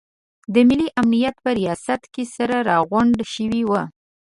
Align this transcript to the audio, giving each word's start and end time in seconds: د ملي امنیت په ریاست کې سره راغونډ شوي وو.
د 0.53 0.55
ملي 0.69 0.87
امنیت 1.01 1.35
په 1.43 1.49
ریاست 1.59 2.01
کې 2.13 2.23
سره 2.35 2.55
راغونډ 2.69 3.15
شوي 3.33 3.61
وو. 3.69 3.81